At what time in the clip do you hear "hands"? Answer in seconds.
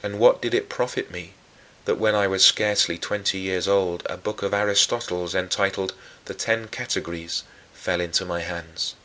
8.40-8.96